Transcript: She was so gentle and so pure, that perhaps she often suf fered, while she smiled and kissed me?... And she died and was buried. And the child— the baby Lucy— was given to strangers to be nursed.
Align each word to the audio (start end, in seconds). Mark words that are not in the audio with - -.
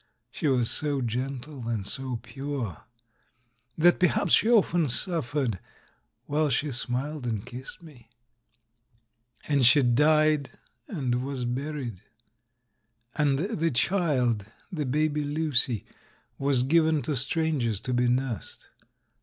She 0.31 0.47
was 0.47 0.71
so 0.71 0.99
gentle 1.01 1.67
and 1.67 1.85
so 1.85 2.15
pure, 2.23 2.85
that 3.77 3.99
perhaps 3.99 4.33
she 4.33 4.49
often 4.49 4.89
suf 4.89 5.31
fered, 5.33 5.59
while 6.25 6.49
she 6.49 6.71
smiled 6.71 7.27
and 7.27 7.45
kissed 7.45 7.83
me?... 7.83 8.09
And 9.47 9.63
she 9.63 9.83
died 9.83 10.49
and 10.87 11.23
was 11.23 11.45
buried. 11.45 11.99
And 13.15 13.37
the 13.37 13.69
child— 13.69 14.45
the 14.73 14.87
baby 14.87 15.23
Lucy— 15.23 15.85
was 16.39 16.63
given 16.63 17.03
to 17.03 17.15
strangers 17.15 17.79
to 17.81 17.93
be 17.93 18.07
nursed. 18.07 18.69